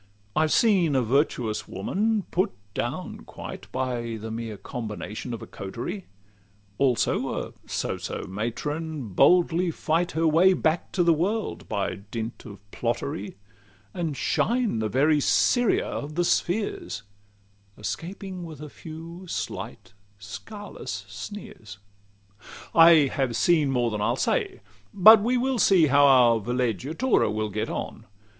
I've 0.35 0.51
seen 0.51 0.95
a 0.95 1.03
virtuous 1.03 1.67
woman 1.67 2.23
put 2.31 2.53
down 2.73 3.19
quite 3.19 3.71
By 3.71 4.17
the 4.19 4.31
mere 4.31 4.57
combination 4.57 5.31
of 5.31 5.43
a 5.43 5.45
coterie; 5.45 6.07
Also 6.79 7.45
a 7.49 7.53
so 7.67 7.97
so 7.97 8.23
matron 8.27 9.09
boldly 9.09 9.69
fight 9.69 10.13
Her 10.13 10.27
way 10.27 10.53
back 10.53 10.91
to 10.93 11.03
the 11.03 11.13
world 11.13 11.69
by 11.69 11.97
dint 12.09 12.43
of 12.45 12.57
plottery, 12.71 13.35
And 13.93 14.17
shine 14.17 14.79
the 14.79 14.89
very 14.89 15.19
Siria 15.19 15.85
of 15.85 16.15
the 16.15 16.25
spheres, 16.25 17.03
Escaping 17.77 18.43
with 18.43 18.59
a 18.59 18.69
few 18.69 19.27
slight, 19.27 19.93
scarless 20.17 21.05
sneers. 21.07 21.77
LXXXIII 21.79 22.73
I 22.73 23.07
have 23.13 23.35
seen 23.35 23.69
more 23.69 23.91
than 23.91 24.01
I'll 24.01 24.15
say: 24.15 24.61
but 24.95 25.21
we 25.21 25.37
will 25.37 25.59
see 25.59 25.85
How 25.85 26.07
our 26.07 26.39
villeggiatura 26.39 27.31
will 27.31 27.49
get 27.51 27.69
on. 27.69 28.07